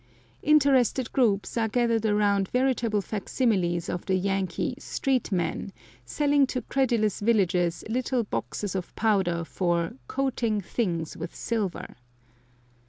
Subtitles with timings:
[0.41, 5.71] Interested groups are gathered around veritable fac similes of the Yankee "street men,"
[6.05, 11.93] selling to credulous villagers little boxes of powder for "coating things with silver."